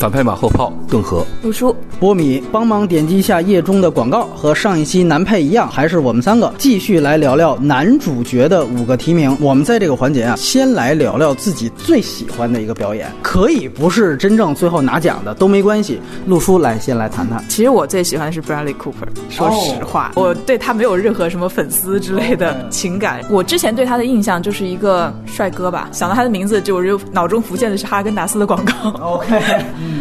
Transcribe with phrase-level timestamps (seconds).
[0.00, 9.36] 反派马后炮顿河，陆叔，波米，帮忙点击一下页中的广告，和上一期男配一样，还是我们三个继续来聊聊男主角的五个提名。
[9.42, 16.00] 我们在这个环节啊，先来聊聊自己最喜欢的一个表演，可以不是真正最后拿奖的都没关系。
[16.24, 17.44] 陆叔来先来谈谈。
[17.50, 23.20] 其实我最喜欢的是 Bradley Cooper，说实话，我对他没有任何什么粉丝之类的情感。
[23.28, 28.88] 我之前对他的印象就是一个帅哥吧，想到他的名字就我就脑中浮现的是哈根达斯的广告。
[29.02, 29.38] OK。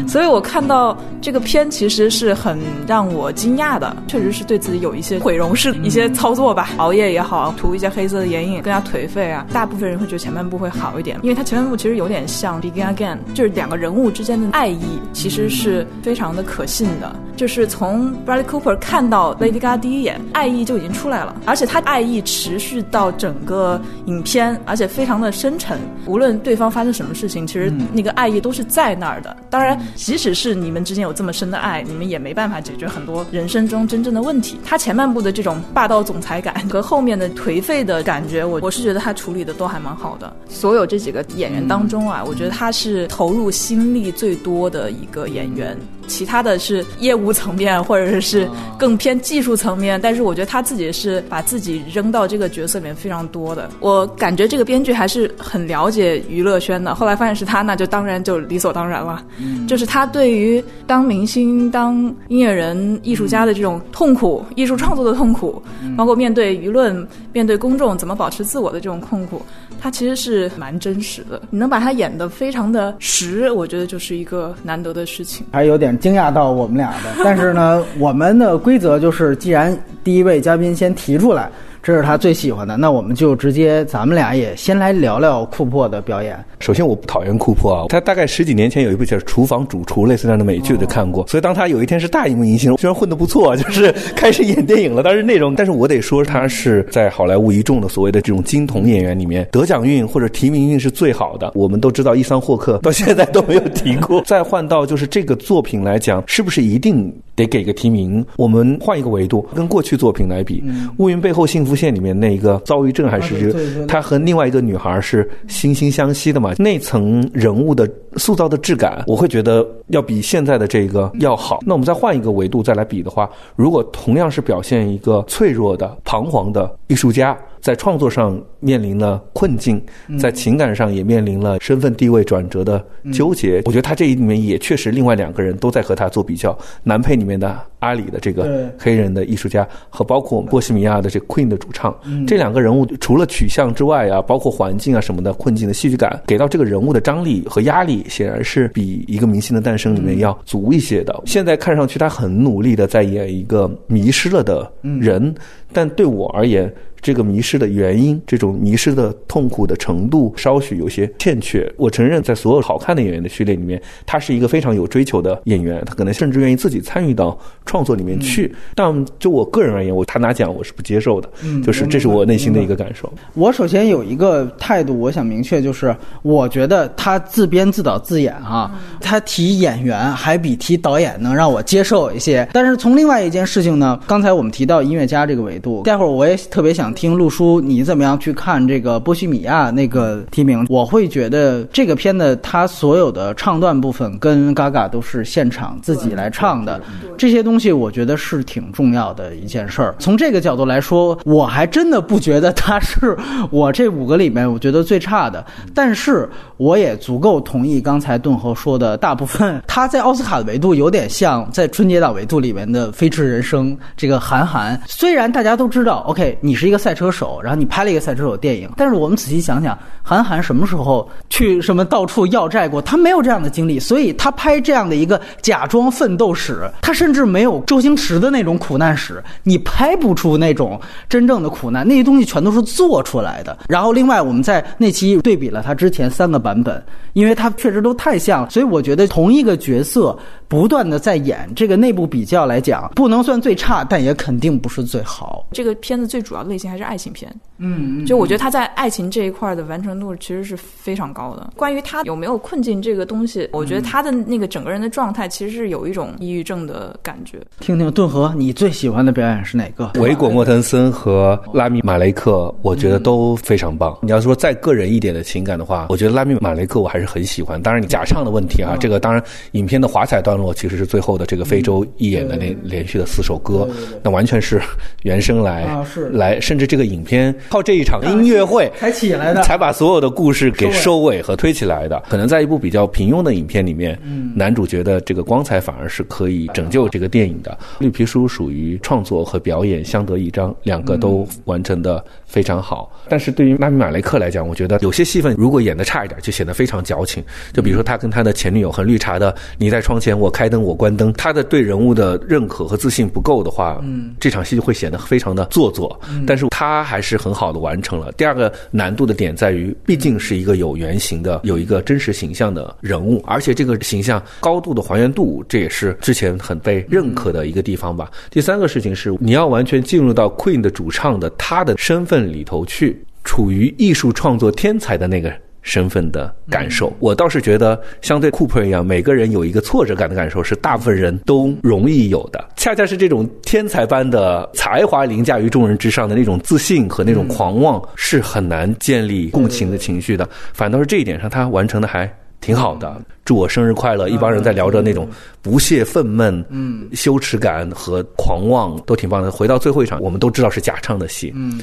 [0.08, 9.46] 所以我看到这个片其实是很让我惊讶的，确实是对自己有一些毁容式一些操作吧，熬夜也好，涂一些黑色的眼影，更加颓废啊。
[9.54, 17.16] 大部分人会觉得前半部会好一点，因为它前半部其实有点像《Begin Again》，就是两个人物之间的爱意其实是非常的可信的。
[17.40, 25.80] 就是从 Bradley Cooper 看到 Lady Gaga 第一眼，爱意就已经出来了，而且他爱意持续到整个影片，而且非常的深沉。
[26.06, 29.34] 无论对方发生什么事情，其实那个爱意都是在那儿的。
[29.50, 29.80] 当然。
[29.96, 34.60] 即使是你们之间有这么深的爱，你们也没办法解决很多人生中真正的问题。
[34.66, 40.34] 他前半部的这种霸道总裁感 和后面的颓废的感觉，我我是觉得他处理的都还蛮好的。
[40.50, 45.78] 所有这几个演员当中啊，我觉得他是投入心力最多的一个演员。
[46.10, 53.70] 其他的是业务层面，或者是更偏技术层面，但是我觉得他自己是把自己扔到这个角色里面非常多的。
[53.80, 56.94] 我感觉这个编剧还是很了解娱乐圈的。
[56.96, 59.24] 后来发现是他，那就当然就理所当然了。
[59.68, 61.96] 就是他对于当明星、当
[62.28, 65.62] 音乐人、艺术家的这种痛苦，艺术创作的痛苦，
[65.96, 69.42] 包括面对舆论、面对公众怎么保持自我的这种痛苦。
[69.82, 75.46] 他其实是蛮真实的，你能把他演得非常的实，我觉得就是一个难得的事情。
[75.54, 81.50] 还有点惊讶到我们俩的，但是呢，我们的规则就是，既然第一位嘉宾先提出来。
[81.82, 86.38] 这是他最喜欢的，那我们就直接，咱们俩也先来聊聊库珀的表演。
[86.60, 91.26] 首先，我不讨厌库珀啊，他大概十几年前有一部叫《厨房主厨》类似这样的美剧，我就看过。
[91.28, 101.52] 所以，当他有一天是大荧幕明星，虽然混得不错， 就是开始演电影了，但是内容，但是我得说，他是在好莱坞一众的所谓的这种金童演员里面，得奖运或者提名运是最好的。
[101.56, 104.22] 我们都知道，伊桑霍克到现在都没有提过。
[104.28, 108.26] 再换到就是这个作品来讲，是不是一定得给个提名？
[108.38, 110.62] 我们换一个维度，跟过去作品来比，
[110.98, 112.62] 《乌云背后幸福线》里面那一个。
[112.66, 116.54] 遭遇症还是他和另外一个女孩是惺惺相惜的嘛？
[116.58, 121.60] 那层人物的塑造的质感，我会觉得要比现在的这个要好。
[121.66, 127.38] 那我们再换一个维度再来比的话，如果同样是表现一个脆弱的、彷徨的艺术家。
[127.62, 129.82] 在创作上面临了困境，
[130.20, 132.84] 在情感上也面临了身份地位转折的
[133.14, 133.62] 纠结。
[133.66, 136.58] 我觉得他这里面也确实，另外两个人都在和他做比较。
[136.84, 141.96] 男配里面的阿里的这个黑人的艺术家，和包括我们波西米亚的这 Queen 的主唱，
[142.28, 151.22] 这两个人物除了取向之外啊，包括环境啊什么的困境的戏剧感，给到这个人物的张力和压力，显然是比一个明星的诞生里面要足一些的。
[151.26, 155.34] 现在看上去他很努力的在演一个迷失了的人，
[155.72, 156.72] 但对我而言。
[157.02, 161.72] 这个迷失的原因，这种迷失的痛苦的程度，稍许有些欠缺。
[161.78, 168.54] 我承认，在所有好看的演员的序列里面，他是一个非常有追求的演员，他可能甚至愿意自己参与到创作里面去。
[168.76, 171.30] 但就我个人而言，我他拿奖我是不接受的，
[171.64, 173.12] 就是这是我内心的一个感受。
[173.34, 182.48] 我首先有一个态度，我想明确，就是我觉得他自编自导自演啊，他提演员还比提导演能让我接受一些。
[182.52, 186.89] 但是从另外一件事情呢，刚才我们提到音乐家这个维度，待会儿我也特别想。
[186.94, 190.66] 听陆叔，你怎么样去看这个波西米亚那个提名？
[190.68, 196.82] 我会觉得这个片子它所有的唱段部分跟 Gaga 都是现场自己来唱的，
[197.18, 199.94] 这些东西我觉得是挺重要的一件事儿。
[200.00, 203.16] 从这个角度来说，我还真的不觉得他是
[203.52, 205.46] 我这五个里面我觉得最差的。
[205.76, 206.28] 但是
[206.58, 214.82] 我也足够同意刚才顿河说的，大部分他在奥斯卡的维度有点像在春节档维度里面的《飞驰人生》这个韩寒。
[214.88, 216.79] 虽然大家都知道，OK，你是一个。
[216.80, 222.82] 赛车手，然后你拍了一个赛车手电影，但是我们仔细想想，韩寒什么时候去什么到处要债过？
[222.82, 230.80] 他没有这样的经历，所以他拍这样的一个假装奋斗史，他甚至没有周星驰的那种苦难史，你拍不出那种
[231.10, 233.58] 真正的苦难，那些东西全都是做出来的。
[233.68, 236.82] 然后另外，我们在那期对比了他之前三个版本，
[237.14, 240.18] 因为他确实都太像了，所以我觉得同一个角色
[240.48, 245.39] 不断的在演这个内部比较来讲，不能算最差，但也肯定不是最好。
[245.52, 251.52] 这个片子最主要的类型还是爱情片，嗯，就我觉得他在爱情这一块的完成度其实是非常高的。
[251.56, 257.40] 关于他有没有困境这个东西，我觉得他的那个整个人的状态其实是有一种抑郁症的感觉。
[257.60, 259.92] 听听顿河，你最喜欢的表演是哪个？
[260.00, 263.98] 维果·莫腾森和拉米·马雷克，我觉得都非常棒。
[264.02, 267.62] 你要说再个人一点的情感的话，我觉得拉米·马雷克我还是很喜欢。
[267.62, 269.24] 当然，你假唱的问题啊，这个当然
[269.54, 273.68] 影片的华彩段落其实是最后的这个非洲一演的那连续的四首歌，
[274.04, 274.62] 那完全是
[275.04, 282.02] 原声来啊是来，甚至这个影片靠这一场音乐会才起来的才把所有的故事给收尾和推起来的。
[282.10, 284.00] 可能在一部比较平庸的影片里面，
[284.36, 287.58] 男主角的这个光彩反而是可以拯救这个电影的。
[287.80, 292.92] 绿皮书属于创作和表演相得益彰，两个都完成的非常好。
[293.08, 297.24] 但是对于拉米马雷克来讲，我觉得有些戏份如果演的差一点，就显得非常矫情。
[297.54, 306.00] 就比如说他跟他的前女友很绿茶的“你在窗前，我开灯，我关灯”，他的对人物的认可和自信不够的话，嗯，这场戏就会显得非常的做作。
[306.26, 308.12] 但是他还是很好的完成了。
[308.14, 318.12] 第二个难度的点在于，毕竟是一个有原型的、有一个真实形象的人物，而且这个形象高度的还原度，这也是之前很被认可的一个地方吧。
[318.30, 325.32] 第三个事情是，你要完全进入到 Queen 的主唱的他的身份里头去，处于艺术创作天才的那个。
[325.70, 332.44] 身份的感受，我倒是觉得，相对库珀一样，每个人有一个挫折感的感受，是大部分人都容易有的。
[332.56, 340.28] 恰恰是这种天才般的才华凌驾于众人之上的那种自信和那种狂妄，是很难建立共情的情绪的。
[340.54, 342.12] 反倒是这一点上，他完成的还
[342.42, 343.00] 挺好的。
[343.24, 344.10] 祝我生日快乐！
[344.10, 345.08] 一帮人在聊着那种
[345.40, 349.32] 不屑、愤懑、嗯、羞耻感和狂妄，都挺棒的。
[349.32, 351.62] 回到最后一场，我们都知道是假唱的戏，嗯。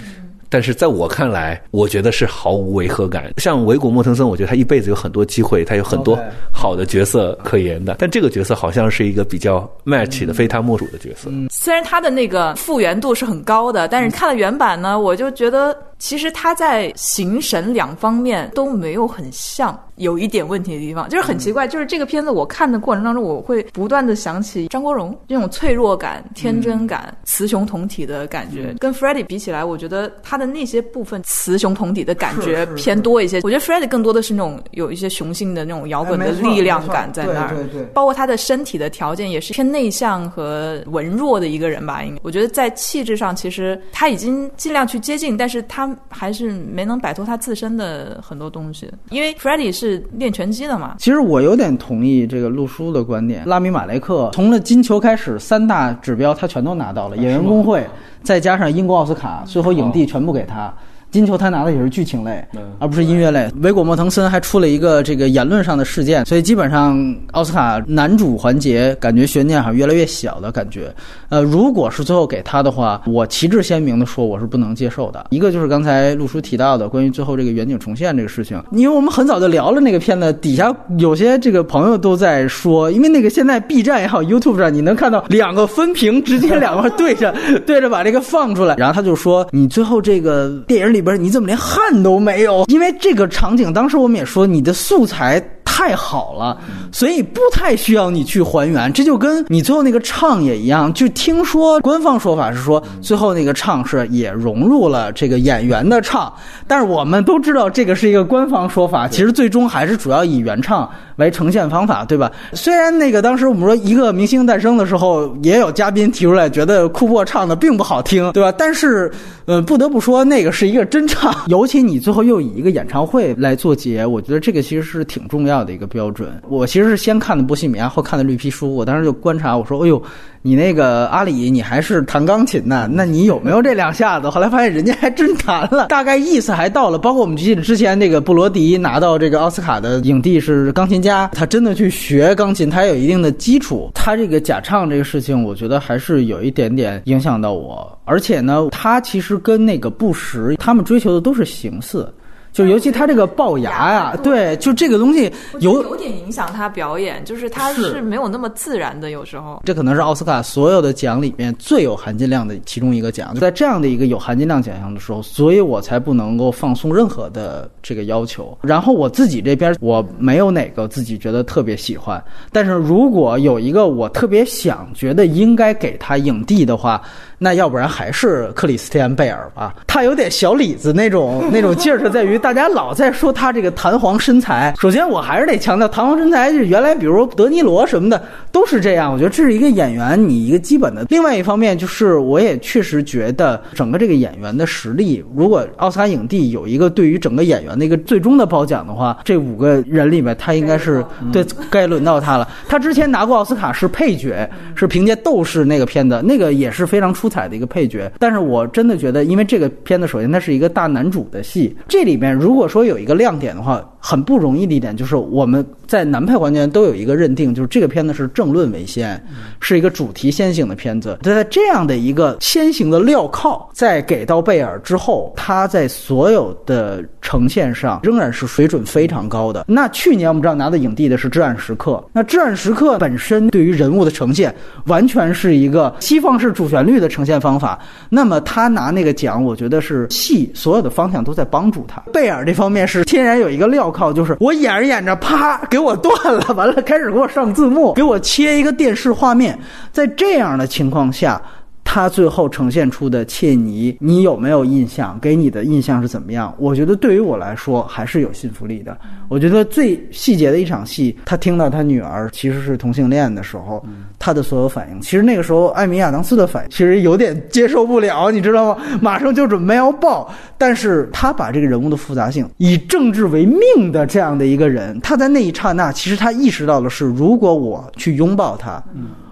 [0.56, 3.30] 但是在我看来，我觉得是毫无违和感。
[3.36, 6.18] 像维果·莫腾森，我觉得他一辈子有很多机会，他有很多
[6.50, 7.96] 好的角色可言的。
[7.98, 11.28] 但这个角色好像是一个比较 match 的、非他莫属的角色。
[11.50, 19.78] 虽然他的那个复原度是很高的，但是看了原版呢，我就觉得其实他在形神两方面都没有很像。
[19.96, 28.74] 有一点问题的地方，就是很奇怪，就是这个片子我看的过程当中，我会不断的想起张国荣这种脆弱感、天真感、雌雄同体的感觉。
[28.78, 33.40] 跟 Freddie 比起来，我觉得他的那些部分雌雄同体的感觉偏多一些。
[33.42, 42.04] 我觉得 Freddie 更多的是那种有一些雄性的那种摇滚的力量感在那儿，对对对，包括他的身体的条件也是偏内向和文弱的一个人吧。
[42.04, 48.90] 应该我觉得在气质上，其实他已经尽量去接近，但是他还是没能摆脱他自身的很多东西。
[49.10, 50.02] 因为 Freddie 是。
[50.16, 50.94] 练拳击的嘛？
[50.98, 53.46] 其实我有点同意这个陆叔的观点。
[53.46, 57.86] 拉米马雷克从了金球开始，三大指标他全都拿到了，演员工会，
[58.22, 60.72] 再加上英国奥斯卡，最后影帝全部给他。
[61.16, 62.44] 金球他拿的也是剧情类，
[62.78, 63.50] 而不是音乐类。
[63.62, 70.94] 维果莫腾森还出了一个这个言论上的事件，所以基本上奥斯卡男主环节感觉悬念好像越来越小的感觉。
[71.30, 75.28] 呃，如果是最后给他的话，我旗帜鲜明的说我是不能接受的。
[75.30, 87.34] 一个就是刚才陆叔提到的关于最后这个远景重现这个事情，因为我们很早就聊了那个片子，底下有些这个朋友都在说，因为那个现在 B 站也好，YouTube 上你能看到两个分屏直接两块对着
[87.66, 91.05] 对着把这个放出来，然后他就说你最后这个电影里。
[91.06, 92.64] 不是你怎么连汗都没有？
[92.66, 96.58] 因为这个场景，当时我们也说你的素材太好了，
[96.90, 98.92] 所以不太需要你去还原。
[98.92, 106.32] 这就跟你最后那个唱也一样，就听说官方说法是说，最后那个唱是也融入了这个演员的唱，
[106.66, 112.32] 但是我们都知道这个是一个官方说法，其实最终还是主要以原唱为呈现方法，对吧？
[112.54, 118.50] 虽然那个当时我们说一个明星诞生的时候，也有嘉宾提出来觉得库珀唱的并不好听，对吧？
[118.56, 119.12] 但是，
[119.44, 120.86] 呃，不得不说那个是一个。
[120.86, 126.40] 真唱，尤其你最后又以一个演唱会来做结，我觉得这个其实是挺重要的一个标准。
[126.48, 128.68] 我其实是先看的《波西米亚》，后看的《绿皮书》。
[128.70, 130.00] 我当时就观察，我说：“哎呦，
[130.46, 132.88] 你那个阿里，你还是弹钢琴呢？
[132.92, 136.96] 那你有没有这两下子？” 后来发现人家还真弹了，大概意思还到了。
[136.96, 143.90] 包括我们记得之前那个布罗迪拿到这个奥斯卡的影帝是钢琴家，他真的去学钢琴，他有一定的基础。
[143.92, 147.98] 他这个假唱这个事情，我觉得还是有一点点影响到我。
[148.04, 152.08] 而且呢，他其实跟那个布什他们追求的都是形似。
[152.56, 159.60] 就尤其他这个龅牙呀，对，就这个东西有有点影响他表演，就是他是没有那么自然的，有时候。
[159.66, 168.56] 这可能是奥斯卡所有的奖里面最有含金量的其中一个奖，在这样的一个有含金量奖项的时候，所以我才不能够放松任何的这个要求。
[168.62, 177.02] 然后我自己这边我没有哪个自己觉得特别喜欢，但是如果有一个我特别想觉得应该给他影帝的话，
[177.36, 179.74] 那要不然还是克里斯蒂安贝尔吧。
[179.86, 184.72] 他有点小李子那种那种劲儿，是在于大家老在说他这个弹簧身材。
[184.78, 188.22] 首先，我还是得强调，弹簧身材是原来比如德尼罗什么的
[188.52, 189.12] 都是这样。
[189.12, 191.04] 我觉得这是一个演员你一个基本的。
[191.08, 202.48] 另外一方面，就是我也确实觉得整个这个演员的实力，如果奥斯卡影帝有一个对于整个演员的一个最终的褒奖的话，这五个人里面他应该是对该轮到他了。
[202.68, 208.08] 他之前拿过奥斯卡是配角，是凭借《斗士》那个片子，那个也是非常出彩的一个配角。
[208.20, 219.20] 但是我真的觉得，因为这个片子首先它是一个大男主的戏，这里面如果说有一个亮点的话，很不容易的一点就是我们在南派环节都有一个认定，就是这个片子是政论为先，
[219.58, 221.18] 是一个主题先行的片子。
[221.24, 229.64] 在这样的一个先行的镣铐在给到贝尔之后，他在所有的呈现上仍然是水准非常高的。
[229.66, 234.54] 那去年我们知道拿的影帝的是《至暗时刻》，那《至暗时刻》本身对于人物的呈现
[234.86, 237.76] 完全是一个西方式主旋律的呈现方法。
[238.08, 242.00] 那么他拿那个奖，我觉得是戏所有的方向都在帮助他。
[242.12, 249.58] 贝尔这方面是天然有一个镣靠，就是我演着演着，啪给我断了，完了开始给我上字幕，给我切一个电视画面，
[249.90, 251.40] 在这样的情况下。
[251.88, 255.16] 他最后呈现出的切尼，你有没有印象？
[255.22, 256.52] 给你的印象是怎么样？
[256.58, 258.98] 我觉得对于我来说还是有信服力的。
[259.28, 263.82] 我觉得最细节的一场戏，他听到他女儿其实是同性恋的时候，
[264.18, 268.82] 他的所有反应，其实那个时候艾米亚当斯的反应其实有点接受不了，你知道吗？
[269.00, 278.82] 马上就准备要爆，但是他把这个人物的复杂性，以政治为命的这样的一个人，他在那一刹那，其实他意识到的是，如果我去拥抱他。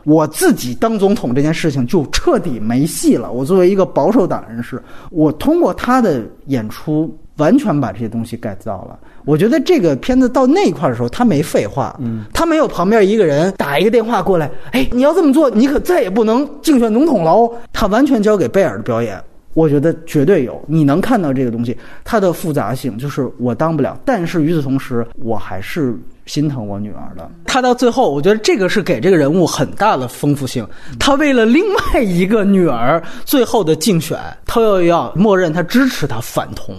[0.05, 3.33] 我自己当总统这件事情就彻底没戏了。
[3.33, 8.99] 我作为一个保守党人士，我通过他的演出完全把这些东西改造了。
[9.25, 17.51] 我觉得这个片子到那一块的时候，他没废话，嗯，他没有旁边一个人打一个电话过来，哎，你要这么做，你可再也不能竞选总统了哦。
[17.73, 19.19] 他完全交给贝尔的表演，
[19.55, 20.63] 我觉得绝对有。
[20.67, 25.97] 你能看到这个东西，它的复杂性就是我当不了，但是与此同时，我还是。
[26.27, 30.67] 心疼我女儿的，他到最后，我觉得这个是给这个人物很大的丰富性。
[30.99, 36.75] 他为了另外一个女儿最后的竞选，他又要默认他支持他反同。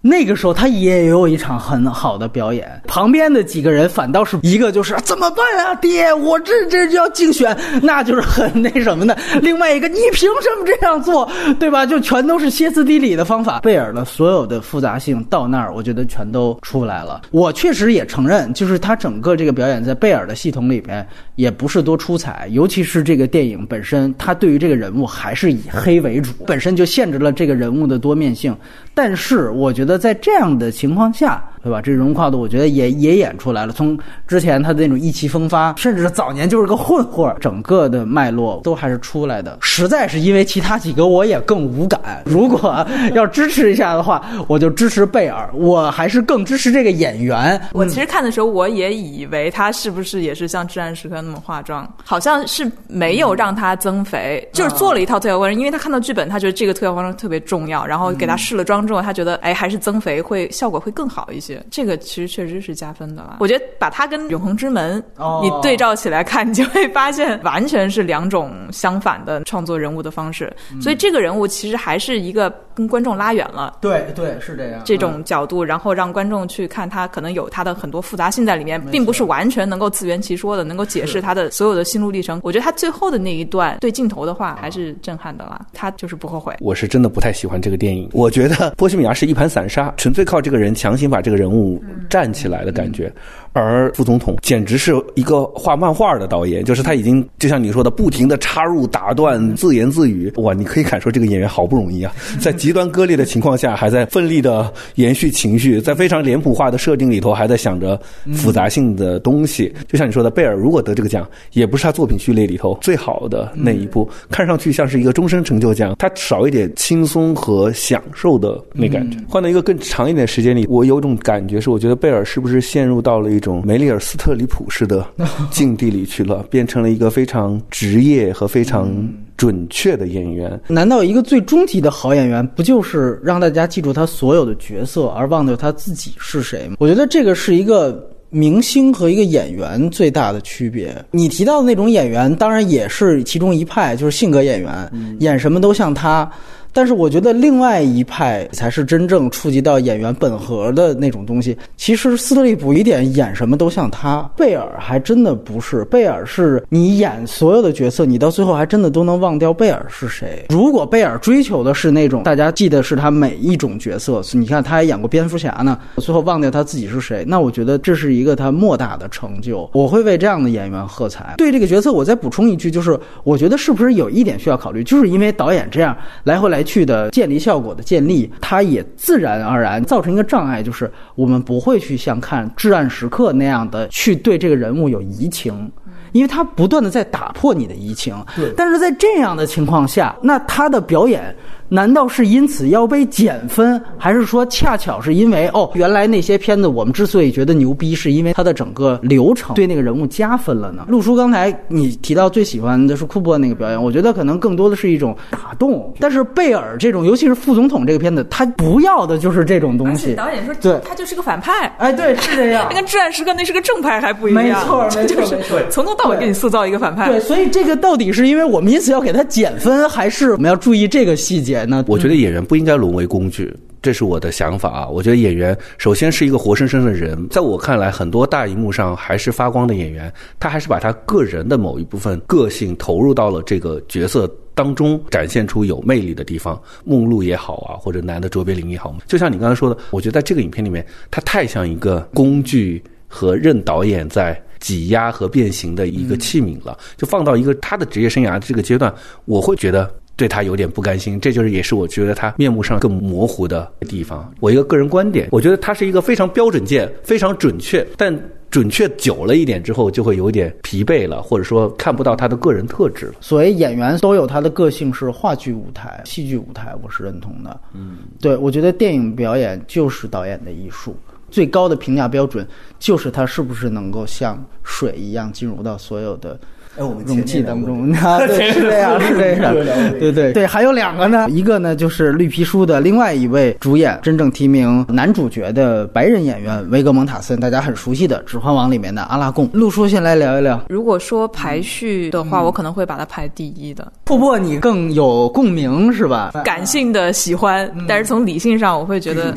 [0.00, 9.16] 那个时候他也有一场很好的表演，旁边的几个人反倒是一个就是怎么办啊，爹，我这这就要竞选，那就是很那什么的。
[9.42, 11.28] 另外一个，你凭什么这样做，
[11.58, 11.84] 对吧？
[11.84, 13.58] 就全都是歇斯底里的方法。
[13.60, 17.22] 贝尔的所有的复杂性到那儿，我觉得全都出来了。
[17.32, 21.04] 我确实也承认，就是他整个这个表演在贝尔的系统里边
[21.38, 28.56] 也不是多出彩，尤其是这个电影本身，它对于这个人物还是以黑为主，本身就限制了这个人物的多面性。
[28.94, 29.96] 但是我觉得。
[29.98, 31.44] 在这样的情况下。
[31.62, 31.80] 对吧？
[31.82, 33.72] 这融跨度我觉得也也演出来了。
[33.72, 39.58] 从之前他的那种意气风发，甚至早年就是个混混，整个的脉络都还是出来的。
[39.60, 42.22] 实在是因为其他几个我也更无感。
[42.24, 45.48] 如果 要支持一下的话，我就支持贝尔。
[45.52, 47.60] 我还是更支持这个演员。
[47.72, 55.58] 我其实看的时候，我也以为他是不是也是像《至暗时刻》那么化妆，好像是没有让他增肥， 就是做了一套特效化妆。
[55.58, 61.47] 因为他看到剧本，他觉得这个特效化妆特别重要，然后给他试了妆之后，他觉得哎，还是增肥会效果会更好一些。
[61.70, 63.36] 这个其实确实是加分的了。
[63.40, 65.02] 我觉得把它跟《永恒之门》
[65.42, 70.52] 你对照起来看，你就会发现完全是两种相反的创作人物的方式。
[70.80, 73.76] 所以这个人物其实还是一个跟观众拉远了。
[73.80, 74.80] 对对，是这样。
[74.84, 82.40] 这种角度，然后让观众去看他，可能有他的很多复杂性在里面，并不是完全能够自圆其说的，能够解释他的所有的心路历程。
[82.44, 85.60] 我觉得他最后的那一段对镜头的话还是震撼的啦。
[85.72, 86.54] 他就是不后悔。
[86.60, 88.08] 我是真的不太喜欢这个电影。
[88.12, 91.82] 我觉得《波西米亚》是一盘散沙，纯粹靠这个人强行把这个人物。
[92.08, 93.12] 站起来的感觉。
[93.52, 100.32] 而副总统简直是一个画漫画的导演，就是他已经就像你说的，不停的插入、打断、自言自语。
[100.36, 108.00] 哇，你可以感受这个演员好不容易啊， 在极端割裂的情况下，还在奋力的延续情绪，在非常脸谱化的设定里头，还在想着
[108.34, 109.72] 复杂性的东西。
[109.88, 119.18] 就像你说的，贝尔如果得这个奖，也不是他作品序列里头最好的那一部，看上去像是一个终身成就奖，他少一点轻松和享受的那感觉。
[119.28, 123.47] 换到一个更长一点时间里，我有种感觉是，我觉得贝尔是不是陷入到了一种。
[123.64, 125.06] 梅丽尔·斯特里普式的
[125.50, 128.88] 境地里去了，变成了一个非常职业和非常
[129.36, 130.60] 准确的演员。
[130.68, 136.76] 难道一个最终极的好演员，不就是让大家记住他所有的角色，而忘掉他自己是谁吗？
[136.78, 140.94] 我觉得这个是一个明星和一个演员最大的区别。
[141.10, 146.30] 你提到的那种演员，当然也是其中一派，就是性格演员，演什么都像他。
[146.72, 151.56] 但是我觉得另外一派才是真正触及到演员本核的那种东西。
[151.76, 155.84] 其实斯特利普一点演什么都像他，贝尔还真的不是。
[155.86, 160.44] 贝尔是你演所有的角色，你到最后还真的都能忘掉贝尔是谁。
[160.50, 169.68] 如果贝尔追求的是那种大家记得是他每一种角色，你看他还演过蝙蝠侠呢，最后忘掉他自己是谁，那我觉得这是一个他莫大的成就。
[169.72, 171.34] 我会为这样的演员喝彩。
[171.36, 185.70] 对这个角色，我再补充一句，就是我觉得是不是有一点需要考虑，就是因为导演这样来回来来去的建立效果的建立，它也自然而然造成一个障碍，就是我们不会去像看《至暗时刻》那样的去对这个人物有移情。
[186.12, 191.36] 因为他不断的在打破你的移情，对，但是在这样的情况下，那他的表演。
[191.68, 200.84] 难道是因此要被减分，还是说恰巧是因为哦，原来那些片子我们之所以觉得牛逼，是因为它的整个流程对那个人物加分了呢？
[200.88, 205.92] 陆叔，刚才你提到最喜欢的是库珀那个表演，我觉得可能更多的是一种打动。
[206.00, 210.14] 但是贝尔这种，尤其是副总统这个片子，他不要的就是这种东西。
[210.14, 211.66] 导演说，对，他就是个反派。
[211.78, 212.66] 哎，对，是这样。
[212.70, 214.42] 那跟至暗时刻那是个正派还不一样。
[214.42, 215.60] 没错，没错，没错。
[215.70, 217.08] 从头到尾给你塑造一个反派。
[217.08, 221.84] 对，所以这个到底是因为我们因此要给他减分，还是我们要注意这个细节呢？
[221.86, 222.38] 我觉得演员。
[222.48, 224.88] 不应该沦为工具，这是我的想法啊！
[224.88, 230.10] 我觉得演员首先是一个活生生的人，在我看来，很多大荧幕上还是发光的演员，
[230.40, 236.58] 他还是把他个人的某一部分个性投入到了这个角色当中，展现出有魅力的地方。
[236.84, 246.78] 梦露也好啊，或者男的卓别林也好，就像你刚才说的，我觉得在这个影片里面，他太像一个工具和任导演在挤压和变形的一个器皿了。
[246.96, 248.94] 就放到一个他的职业生涯这个阶段，
[249.26, 249.92] 我会觉得。
[250.18, 254.30] 对他有点不甘心，这就是也是我觉得他面目上更模糊的地方。
[254.40, 258.12] 我一个个人观点，我觉得他是一个非常标准件、非常准确，但
[258.50, 263.12] 准确久了一点之后，就会有点疲惫了，或者说看不到他的个人特质了。
[263.20, 267.60] 所谓演员都有他的个性，是话剧舞台、戏剧舞台，我是认同的。
[267.72, 270.96] 嗯，对，我觉得电影表演就是导演的艺术，
[271.30, 272.44] 最高的评价标准
[272.80, 276.36] 就是他是不是能够像水一样进入到所有的。
[276.78, 277.92] 容器当中，
[278.26, 279.54] 对，是这样，是这样，
[279.98, 280.32] 对对。
[280.32, 289.48] 对，还有两个呢，一个呢就是绿皮书的另外一位主演，真正提名男主角的白人演员维格蒙塔森，大家很熟悉的《指环王》里面的阿拉贡。
[289.52, 293.90] 陆叔先来聊一聊，如果说排序的话，我可能会把它排第一的。
[294.04, 296.30] 瀑布，你更有共鸣是吧？
[296.44, 299.34] 感性的喜欢，但是从理性上，我会觉得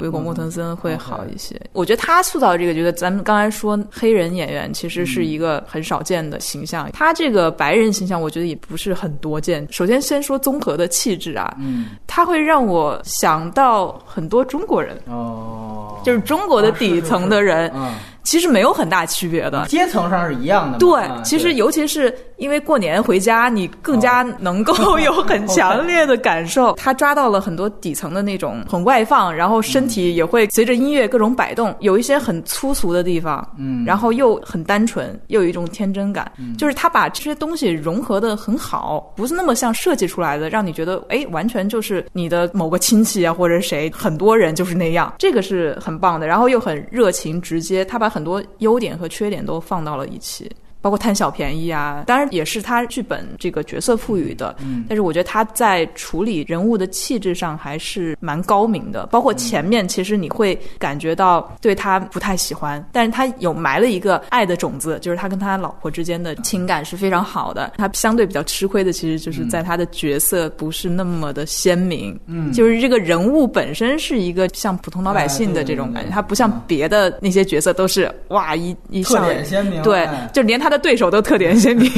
[0.00, 1.60] 维格蒙塔森会好一些。
[1.72, 6.67] 我觉得他塑造这个角色，咱们刚才说黑人演员其实是一个很少见的形。
[6.68, 9.66] 像他这个白人形象，我觉得也不是很多见。
[9.70, 17.72] 首先，先说综合的气质啊，嗯，他会让我想到很多中国人哦，就是中国的底层的人。
[18.28, 20.76] 其实没有很大区别的，阶层上是一样的。
[20.76, 26.74] 对，其实尤其是因为过年回家，你更加能够 有很强烈的感受。
[26.74, 36.30] 他抓到了很多底层的那种很外放，然后身体也会随着音乐各种摆动，有一些很粗俗的地方，嗯，然后又很单纯，又有一种天真感。
[36.58, 45.14] 就是他把这些东西融合的很好，不是那么像设计出来的，让你觉得哎，完全就是你的某个亲戚啊，或者谁，很多人就是那样。
[45.16, 48.17] 这个是很棒的，然后又很热情直接，他把很。
[48.18, 50.50] 很多优点和缺点都放到了一起。
[50.80, 54.54] 包括贪小便宜啊，当然也是他剧本这个角色赋予的。
[54.60, 59.06] 嗯，但是我觉得他在处理人物的气质上还是蛮高明的。
[59.06, 67.72] 包括前面，其实你会感觉到对他不太喜欢，但是他有埋了一个爱的种子，就是他跟他老婆之间的情感是非常好的。
[67.76, 72.16] 他相对比较吃亏的，其实就是在他的角色不是那么的鲜明。
[72.26, 80.67] 嗯，就是这个人物本身是一个像普通老百姓的这种感觉，他不像别的那些角色都是哇一一上鲜明，对，就连他。
[80.68, 81.90] 他的对手都特点鲜明，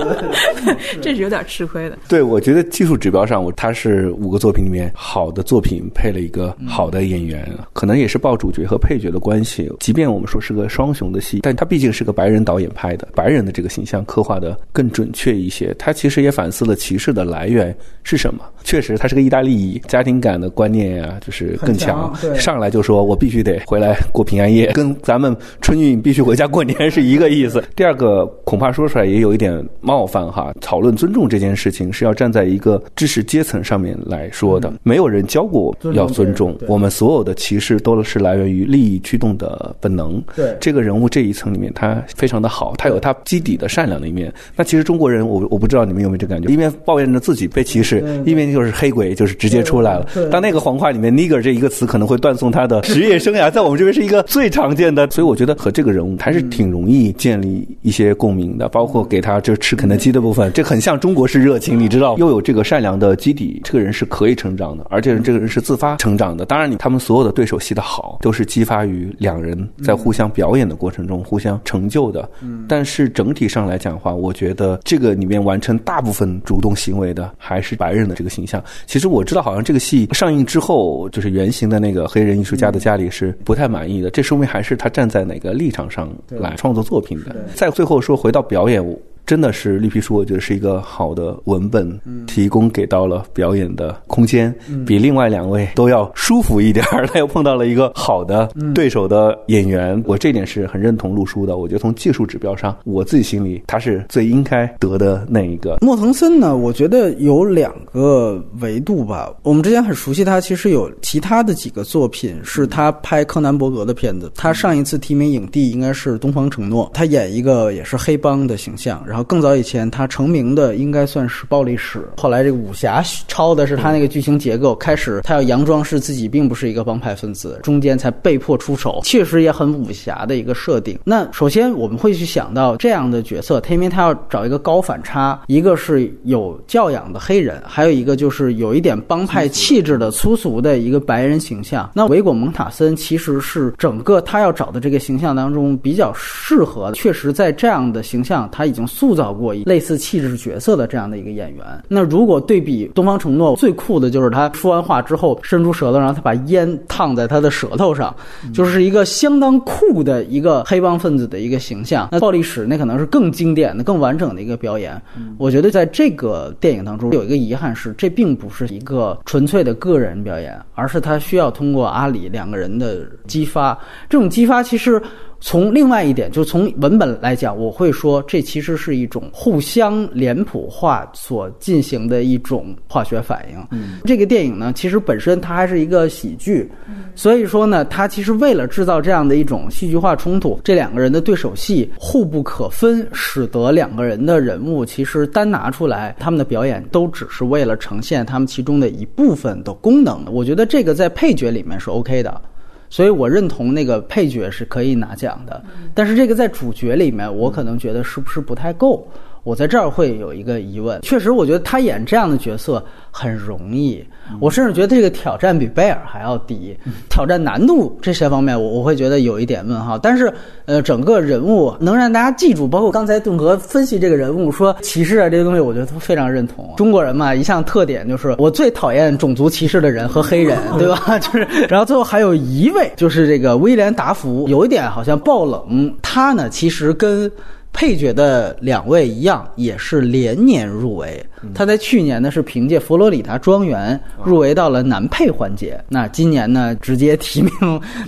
[1.00, 1.96] 这是有点吃亏的。
[2.06, 9.72] 对，我觉得技术指标上，我他是五个作品里面好的作品配了一个好的演员，可能也是报主角和配角的关系。
[9.80, 15.74] 即便我们说是个双雄的戏，但他毕竟是个白人导演拍的，白人的这个形象刻画的更准确一些。
[15.78, 18.44] 他其实也反思了歧视的来源是什么。
[18.62, 22.12] 确实，他是个意大利裔家庭感的观念呀，就是更强。
[22.34, 27.64] 上来就说我必须得回来过平安夜，跟咱们春运必须回家过年是一个意思。
[27.74, 30.52] 第二个恐怕说出来也有一点冒犯哈。
[30.60, 34.72] 讨论尊重这件事情是要站在一个知识阶层上面来说的。
[34.82, 40.22] 没有人教过我要尊重，我们所有的歧视都是来源于利益驱动的本能。
[40.34, 44.32] 对这个人物这一层里面，他非常的好，他有他基底的善良的一面。
[44.54, 50.06] 那其实中国人，我我不知道你们有没有这感觉，一边抱怨着自己被歧视，一边就是黑鬼，就是直接出来了。
[50.30, 55.08] 当那个黄话里面 “nigger” 这一个词可能会断送他的职业生涯，在我们这边是一个最常见的。
[55.10, 57.66] 所以我觉得和这个人物还是挺容易建立。
[57.82, 66.44] 一些共鸣的，包括给他就吃肯德基的部分，这很像中国式热情，你知道，又有这个善良的基底，这个人是可以成长的，而且这个人是自发成长的。
[66.44, 72.28] 当然，你他们所有的对手戏的好，都是激发于两人在互相表演的过程中互相成就的。
[72.40, 78.62] 嗯，但是整体上来讲的话，我觉得这个里面完成大部分主动行为的还是白人的这个形象。
[78.86, 87.36] 其实我知道，好像这个戏上映之后，就是原型的那个黑人艺术家的家里是不太满意的，这说明还是他站在哪个立场上来创作作品的。
[87.54, 88.84] 在最后说回到表演。
[89.26, 94.54] 真的是绿皮书，我觉得是一个好的文本，提供给到了表演的空间，
[94.86, 97.04] 比另外两位都要舒服一点儿。
[97.12, 101.56] 他又碰到了一个好的对手的演员，我这点是很认同陆叔的。
[101.56, 105.78] 我觉得从技术指标上，我自己心里他是最应该得的那一个。
[105.80, 109.34] 莫腾森呢，我觉得有两个维度吧。
[109.42, 114.30] 我们之前很熟悉他，其实有其他的几个作品是他拍柯南伯格的片子。
[114.36, 119.15] 他上一次提名影帝应该是《东方承诺》，他演一个也是黑帮的形象，然后。
[119.16, 122.06] 然后更早以前，他成名的应该算是暴力史。
[122.18, 130.98] 后来这个武侠抄的是他那个剧情结构，开始他要佯装是自己并不是一个帮派分子，中间才被迫出手，确实也很武侠的一个设定。
[131.02, 141.90] 那首先我们会去想到这样的角色，他因为他要找一个高反差，一个是有教养的黑人，还有一个就是有一点帮派气质的粗俗的一个白人形象。
[141.94, 149.05] 那维果蒙塔森其实是整个他要找的这个形象当中比较适合，确实在这样的形象他已经塑。
[149.06, 151.64] 塑造过类似气质角色的这样的一个演员。
[151.86, 158.12] 那如果对比《东方承诺》，最酷的就是他说完话之后伸出舌头，然后他把烟烫在他的舌头上，
[158.52, 162.08] 就是一个相当酷的一个黑帮分子的一个形象。
[162.10, 165.00] 那暴力史那可能是更经典的、更完整的一个表演。
[165.38, 173.78] 我觉得在这个电影当中有一个遗憾是，这并不是一个纯粹的个人表演，而是他需要通过阿里两个人的激发。
[174.10, 175.00] 这种激发其实。
[175.46, 183.66] 从另外一点，就从文本来讲，我会说这其实是一种互相脸谱化所进行的一种化学反应。
[183.70, 186.68] 嗯，这个电影呢，其实本身它还是一个喜剧，
[187.14, 200.24] 所以说呢，它其实为了制造这样的一种戏剧化冲突，这两个人的对手戏互不可分，使得两个人的人物其实单拿出来，他们的表演都只是为了呈现他们其中的一部分的功能。
[200.28, 202.42] 我觉得这个在配角里面是 OK 的。
[202.88, 205.62] 所以我认同那个配角是可以拿奖的，
[205.94, 209.06] 但是这个在主角里面，我可能觉得是不是不太够。
[209.46, 214.04] 我在这儿会有一个疑问，确实，我觉得他演这样的角色很容易，
[214.40, 216.76] 我甚至觉得这个挑战比贝尔还要低，
[217.08, 219.96] 挑战难度这些方面，我我会觉得有一点问号。
[219.96, 220.32] 但是，
[220.64, 226.74] 呃，整个人物能让大家记住，包括刚才顿格分析这个人物说歧视啊这些东西，我觉得都非常认同。
[226.76, 231.16] 中国人嘛，一项特点就是我最讨厌种族歧视的人和黑人，对吧？
[231.22, 237.30] 就是，然后最后还有一位就是这个威廉达福，有一点好像爆冷，他呢其实跟。
[237.76, 241.22] 配角的两位一样，也是连年入围。
[241.54, 247.52] 他在去年呢是凭借《佛罗里达庄园》入围到了男配环节，那今年呢直接提名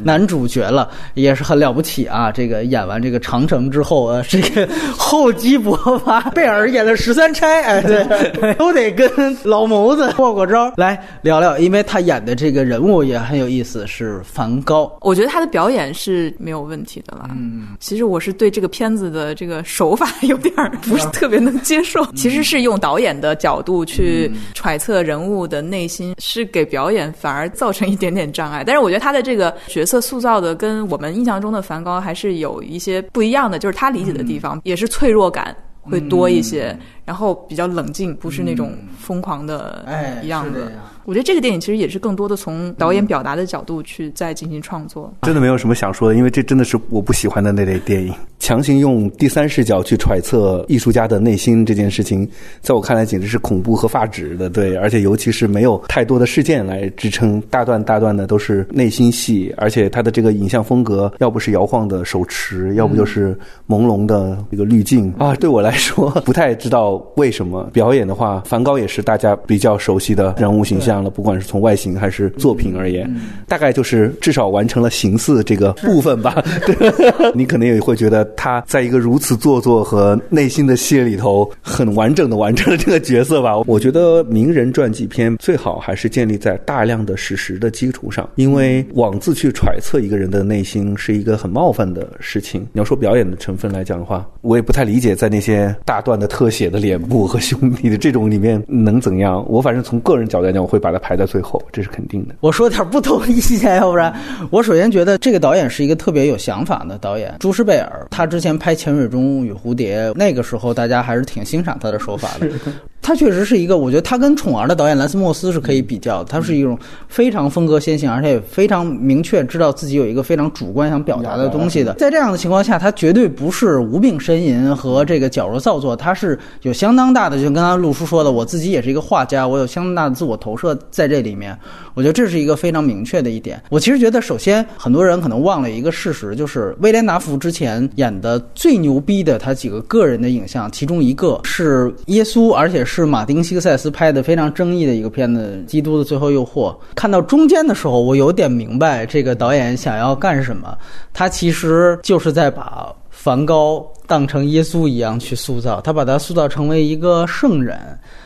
[0.02, 2.32] 男主角了，也是很了不起啊！
[2.32, 6.20] 这个演完这个《长城》之后，呃，这个厚积薄发。
[6.30, 14.98] 贝尔演的十三钗，哎，对，都得跟老谋子过过招来聊聊，因为他演的这个人物也很有意思，是梵高。
[15.02, 17.30] 我觉得他的表演是没有问题的啦。
[17.30, 19.58] 嗯，其实我是对这个片子的这个。
[19.64, 28.62] 手法有点不是特别能接受，其实是用导演的角度去揣测人物的内心，是给表演反而造成一点点障碍。
[28.66, 36.76] 但是我觉得他的这个角色塑造的跟我们印象中的梵高还是有一些不一样的，就是他理解的地方也是脆弱感会多一些，
[37.08, 39.82] 然后比较冷静，不是那种疯狂的
[40.22, 40.70] 一样的。
[41.06, 45.10] 我觉得这个电影其实也是更多的从导演表达的角度去再进行创作。
[45.22, 48.12] 真的没有什么想说的，因为这真的是我不喜欢的那类电影。
[48.38, 52.28] 强行用第三视角去揣测艺术家的内心这件事情，
[52.60, 54.50] 在我看来简直是恐怖和发指的。
[54.50, 63.34] 对，而且尤其是没有太多的事件来支撑，大段大段的都是内心戏，而且他的这个影像风格，要不是摇晃的手持，要不就是
[63.66, 65.34] 朦胧的这个滤镜啊。
[65.34, 71.02] 对我来说，不太知道为什么表演的话，梵高也是大家比较熟悉的人物形象。
[71.02, 73.08] 了，不管是从外形还是作品而言，
[73.46, 76.42] 大概就是至少完成了形似这个部分吧。
[77.34, 83.56] 你可能也会觉得他在一个如此做作和内心的戏里头，很完整的完成了这个角色吧。
[83.66, 92.62] 我觉得名人传记片最好还是建立在大量的史实的基础上，因为妄自去揣测一个人的内心是一个很冒犯的事情。
[92.72, 99.44] 你要说表演的成分来讲的话，我也不太理解在那些大段的特写的脸部和兄弟的这种里面能怎样。
[99.48, 100.88] 我反正从个人角度来讲，我会把。
[100.88, 102.34] 它排在最后，这是肯定的。
[102.40, 104.10] 我说点不同意见， 要不然
[104.48, 107.36] 我首先觉得这个导演是一个特别有想法的导演。
[107.40, 112.48] 朱士贝尔，他之前拍《潜水钟与蝴蝶》，那个时候大家还是挺欣赏他的手法的。
[113.08, 116.22] 他确实是一个，我觉得他跟《宠儿》的导演兰斯莫斯是可以比较。
[116.24, 121.94] 他是一种非常风格先行，而且也非常明确知道自己有一个非常主观想表达的东西的。
[121.94, 131.58] 在这样的情况下，他绝对不是无病呻吟和这个矫揉造作，他是有相当大的，就跟刚刚陆叔说的，我自己也是一个画家，我有相当大的自我投射在这里面。
[131.94, 133.58] 我觉得这是一个非常明确的一点。
[133.70, 146.72] 我其实觉得，首先很多人可能忘了一个事实，就是威廉达福之前演的最牛逼的他几个个人的影像，其中一个是耶稣，而且是是马丁·西克塞斯拍的非常争议的一个片子《基督的最后诱惑》。
[146.94, 150.76] 看到中间的时候，我有点明白这个导演想要干什么。
[151.12, 157.78] 他其实就是在把梵高当成耶稣一样去塑造，他把他塑造成为一个圣人。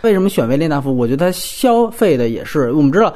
[0.02, 0.90] 为什么选维列纳夫？
[0.96, 3.12] 我觉得他消费的也是我们知道。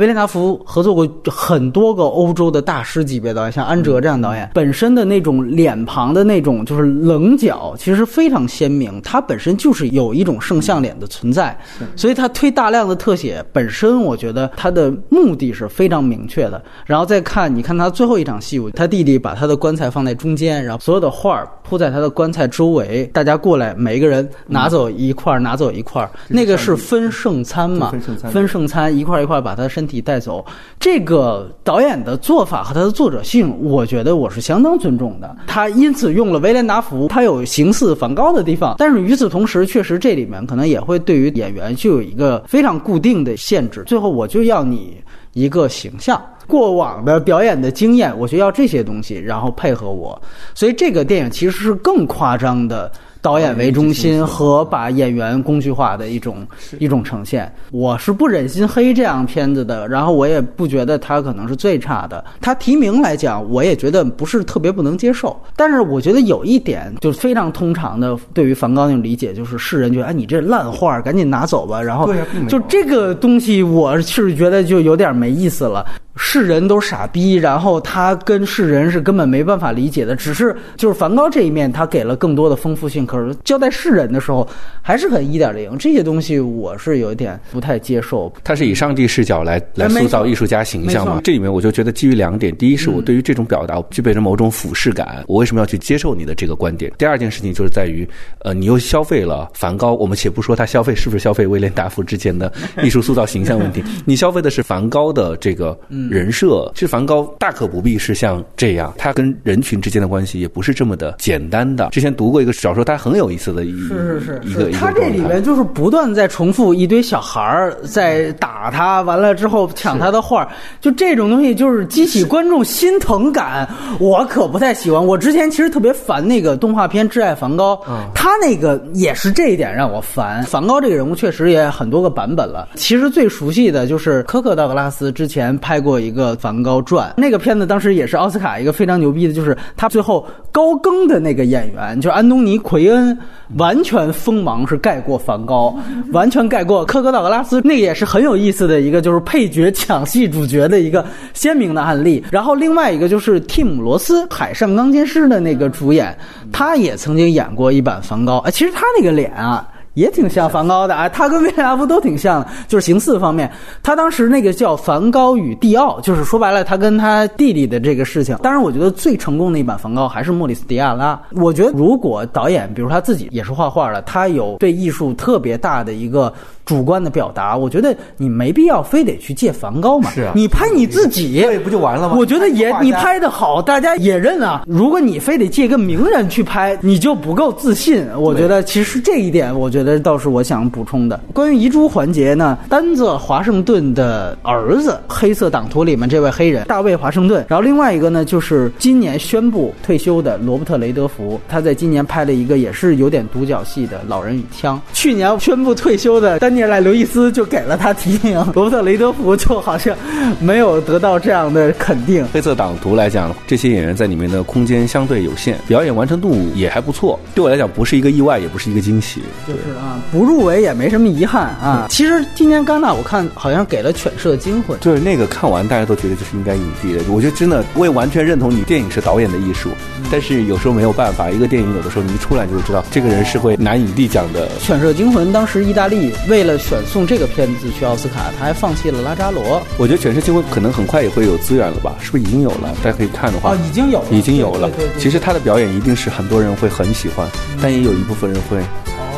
[0.00, 8.98] 威廉达福合作过很多个欧洲的大师级别导演，像安哲这样导演，本身的那种脸庞的那种就是棱角，其实非常鲜明。
[9.02, 11.54] 他本身就是有一种圣像脸的存在，
[11.96, 16.62] 所以他推大量的特写，本身我觉得他的目的是非常明确的。
[16.86, 27.90] 然后再看，你看他最后一场戏，他弟弟把他的棺材放在中间，然后所有的画铺在他的棺材周围，大家过来，每一个人拿走一块，拿走一块，那个是分圣餐嘛？
[28.32, 29.89] 分圣餐，一块一块把他身。
[29.90, 30.44] 体带走，
[30.78, 35.36] 这个导演的做法和他的作者性，我觉得我是相当尊重的。
[35.48, 43.82] 他因此用了威廉达福，他有形似梵高的地方，但是与此同时，确实这里面可能也会对于演员就有一个非常固定的限制。
[43.84, 44.96] 最后，我就要你
[45.32, 50.20] 一个形象，过往的表演的经验，我就要这些东西，然后配合我。
[50.54, 52.90] 所以这个电影其实是更夸张的。
[53.22, 56.46] 导演为中心和把演员工具化的一种
[56.78, 59.86] 一种呈现，我是不忍心黑这样片子的。
[59.88, 62.24] 然后我也不觉得他可能是最差的。
[62.40, 65.38] 他提名来讲，我也觉得不是特别不能接受。
[65.56, 71.82] 但是我觉得有一点就非常通常的，对于梵高那种理解，就是世人觉得哎，你这烂画，赶紧拿走吧。
[71.82, 72.10] 然后
[72.48, 75.84] 就这个东西，我是觉得就有点没意思了。
[76.16, 80.14] 世人都傻逼，然后他跟世人是根本没办法理解的。
[80.14, 83.06] 只是就是梵高这一面，他给了更多的丰富性。
[83.06, 84.46] 可是交代世人的时候，
[84.82, 85.78] 还是很一点零。
[85.78, 88.30] 这些东西我是有一点不太接受。
[88.44, 91.20] 他是以上帝视角来来塑造艺术家形象嘛？
[91.24, 96.92] 这里面我就觉得基于两点：第一，是我对于这种表达具备着某种俯视感，我为什么要去接受你的这个观点？
[96.98, 98.06] 第二件事情就是在于，
[98.40, 99.94] 呃，你又消费了梵高。
[99.94, 105.78] 我们且不说他消费是不是消费威廉达夫之前的艺术塑造形象问题， 你消费的是梵高的这个。
[106.08, 111.88] 人设其实梵高大可不必是像这样，他跟人群之间的关系也不是这么的简单的。
[111.90, 120.48] 之前读过一个小说，他很有意思的，一是是是，一个他这里面就是不断在重复一堆小孩儿在打他，完了之后抢他的画，
[120.80, 125.04] 就这种东西就是激起观众心疼感，我可不太喜欢。
[125.04, 127.74] 我之前其实特别烦那个动画片《挚爱梵高》，
[128.14, 130.42] 他那个也是这一点让我烦。
[130.44, 135.89] 梵高这个人物确实也很多个版本了，其实最熟悉的就是科克道格拉斯之前拍过。
[135.90, 143.18] 过一个梵高传，那个片子当时也是奥斯卡一个非常牛逼的，就是他最后高更的那个演员，就是安东尼奎恩，
[143.56, 145.76] 完全锋芒是盖过梵高，
[146.14, 152.24] 完全盖过科格道格拉斯，那个也是很有意思的一个，就是配角抢戏主角的一个鲜明的案例。
[152.30, 156.16] 然后另外一个就是蒂姆罗斯，《海上钢琴师》的那个主演，
[156.52, 158.38] 他也曾经演过一版梵高。
[158.38, 159.66] 哎，其实他那个脸啊。
[160.00, 163.50] 也挺像梵高的啊，他跟威廉达夫都挺像的，就是形似方面。
[163.82, 168.34] 他当时那个叫《梵高与蒂奥》，就是说白了，他跟他弟弟的这个事情。
[168.42, 171.20] 当然，我觉得最成功的一版梵高还是莫里斯·迪亚拉。
[171.32, 176.32] 我觉得，如果导演，比如他自己也是画画的，他有对艺术特别大的一个。
[176.70, 180.08] 主观的表达，我觉得你没必要非得去借梵高嘛。
[180.12, 182.14] 是啊，你拍你自己，对，不就完了吗？
[182.16, 184.62] 我觉得也你拍的好，大家也认啊。
[184.68, 188.06] 如果你非得借个名人去拍，你就不够自信。
[188.16, 191.18] 我觉得其实这一点，我觉得倒是我想补充的。
[191.34, 197.44] 关于遗珠环节呢，丹泽华盛顿的儿子，黑色党徒里面这位黑人大卫华盛顿。
[197.48, 204.76] 然后另外一个呢，就是今年宣布退休的罗伯特雷德福，他在今年拍了一个也是有点独角戏的《老人与枪》。
[204.92, 206.62] 去年宣布退休的丹尼。
[206.62, 209.96] 接下来，刘易斯就给了他提名，罗伯特·雷德福就好像
[210.38, 212.22] 没有得到这样的肯定。
[212.32, 217.18] 黑色党徒来讲，这些演员在里面的空间相对有限，表演完成度也还不错。
[217.34, 219.22] 对我来讲，不是一个意外，也不是一个惊喜。
[219.48, 221.86] 就是啊，不入围也没什么遗憾啊。
[221.88, 227.00] 其实今年戛纳我看好像给了《犬舍惊魂》，就是那个看完大家都觉得就是应该影帝的。
[227.08, 229.70] 我觉得真的，我也完全认同你，电影是导演的艺术，
[230.12, 231.30] 但是有时候没有办法。
[231.30, 234.48] 一个电影有的时候你一出来就知道，这个人是会拿影帝奖的。
[234.60, 239.60] 《犬舍惊魂》当时意大利为为了选送这个片子去奥斯卡，他还放弃了拉扎罗。
[239.76, 241.94] 我觉得全世界会可能很快也会有资源了吧？
[242.00, 242.74] 是不是已经有了？
[242.82, 244.70] 大家可以看的话，哦，已经有了，已经有了。
[244.70, 247.28] 对对对其实他的表演一定是很多人会很喜欢，
[247.60, 248.56] 但也有一部分人会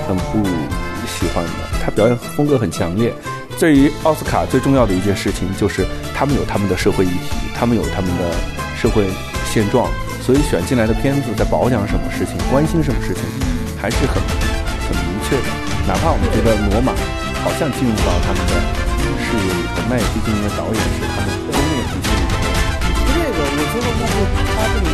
[0.09, 0.45] 很不
[1.07, 1.51] 喜欢的。
[1.81, 3.15] 他表演风格很强烈。
[3.57, 8.35] 对于奥斯卡最重要的一件事情就是他们有他们的社会议题，他们有他们的
[8.77, 9.05] 社会
[9.49, 9.89] 现状，
[10.21, 13.23] 所以选进来的片子在保讲什么事情，关心什么事情，
[13.81, 14.21] 还是很
[14.89, 15.62] 很明确的。
[15.87, 16.93] 哪怕我们觉得罗马
[17.43, 18.53] 好像进入到他们的
[19.19, 22.39] 视野里头，那也毕竟因为导演是他们工业体系里头。
[23.13, 24.15] 这个我觉得幕后
[24.55, 24.87] 他这个